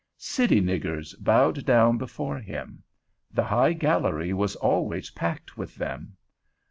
"City 0.17 0.59
niggers" 0.63 1.13
bowed 1.23 1.63
down 1.63 1.99
before 1.99 2.39
him; 2.39 2.81
the 3.31 3.43
high 3.43 3.73
gallery 3.73 4.33
was 4.33 4.55
always 4.55 5.11
packed 5.11 5.59
with 5.59 5.75
them. 5.75 6.17